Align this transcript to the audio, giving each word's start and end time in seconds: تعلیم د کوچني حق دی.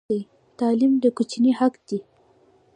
تعلیم 0.59 0.93
د 1.03 1.05
کوچني 1.17 1.51
حق 1.59 1.73
دی. 1.87 1.99